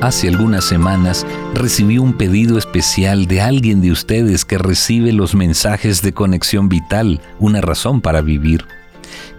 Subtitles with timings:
[0.00, 6.00] Hace algunas semanas recibí un pedido especial de alguien de ustedes que recibe los mensajes
[6.00, 8.64] de conexión vital, una razón para vivir.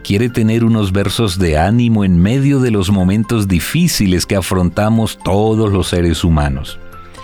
[0.04, 5.71] Quiere tener unos versos de ánimo en medio de los momentos difíciles que afrontamos todos
[5.73, 6.78] los seres humanos.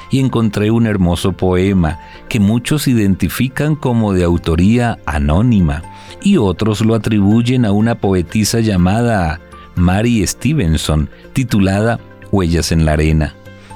[0.10, 2.00] Y encontré un hermoso poema
[2.30, 5.84] que muchos identifican como de autoría anónima
[6.24, 9.40] y otros lo atribuyen a una poetisa llamada
[9.76, 12.00] Mary Stevenson, titulada
[12.32, 13.36] Huellas en la arena.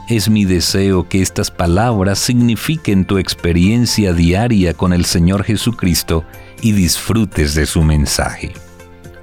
[0.09, 6.25] Es mi deseo que estas palabras signifiquen tu experiencia diaria con el Señor Jesucristo
[6.61, 8.51] y disfrutes de su mensaje.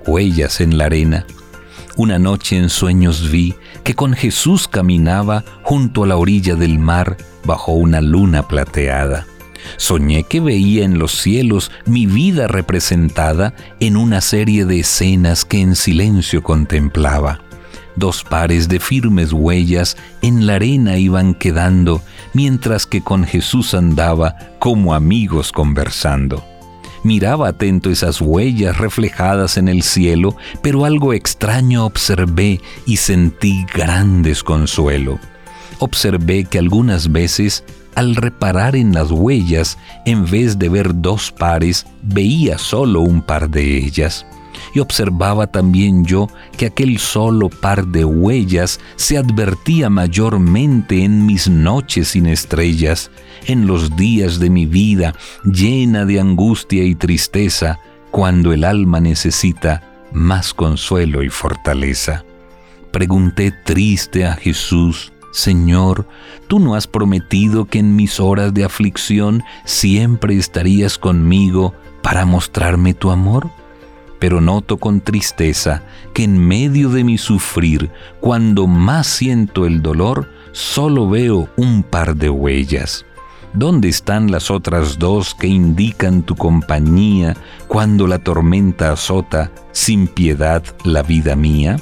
[0.06, 1.26] Huellas en la arena.
[1.96, 7.16] Una noche en sueños vi que con Jesús caminaba junto a la orilla del mar
[7.44, 9.26] bajo una luna plateada.
[9.76, 15.60] Soñé que veía en los cielos mi vida representada en una serie de escenas que
[15.60, 17.40] en silencio contemplaba
[17.98, 22.00] Dos pares de firmes huellas en la arena iban quedando,
[22.32, 26.44] mientras que con Jesús andaba como amigos conversando.
[27.02, 34.22] Miraba atento esas huellas reflejadas en el cielo, pero algo extraño observé y sentí gran
[34.22, 35.18] desconsuelo.
[35.80, 37.64] Observé que algunas veces,
[37.96, 43.50] al reparar en las huellas, en vez de ver dos pares, veía solo un par
[43.50, 44.24] de ellas
[44.80, 52.08] observaba también yo que aquel solo par de huellas se advertía mayormente en mis noches
[52.08, 53.10] sin estrellas,
[53.46, 57.78] en los días de mi vida llena de angustia y tristeza,
[58.10, 62.24] cuando el alma necesita más consuelo y fortaleza.
[62.90, 66.08] Pregunté triste a Jesús, Señor,
[66.48, 72.94] tú no has prometido que en mis horas de aflicción siempre estarías conmigo para mostrarme
[72.94, 73.50] tu amor?
[74.18, 75.82] Pero noto con tristeza
[76.14, 82.16] que en medio de mi sufrir, cuando más siento el dolor, solo veo un par
[82.16, 83.04] de huellas.
[83.54, 87.36] ¿Dónde están las otras dos que indican tu compañía
[87.66, 91.76] cuando la tormenta azota sin piedad la vida mía?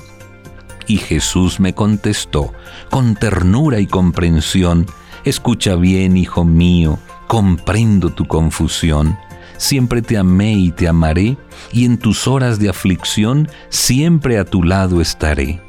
[0.87, 2.53] Y Jesús me contestó
[2.91, 4.87] con ternura y comprensión,
[5.25, 9.19] Escucha bien, hijo mío, comprendo tu confusión
[9.57, 11.37] siempre te amé y te amaré,
[11.73, 15.61] y en tus horas de aflicción siempre a tu lado estaré.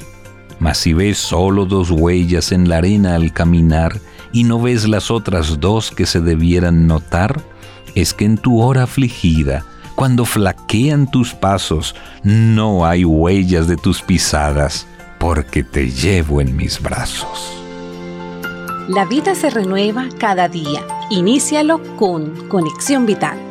[0.59, 3.99] Mas si ves solo dos huellas en la arena al caminar,
[4.31, 7.41] y no ves las otras dos que se debieran notar,
[7.95, 9.65] es que en tu hora afligida,
[9.95, 14.85] cuando flaquean tus pasos, no hay huellas de tus pisadas,
[15.19, 17.57] porque te llevo en mis brazos.
[18.87, 20.85] La vida se renueva cada día.
[21.09, 23.46] Inícialo con Conexión Vital.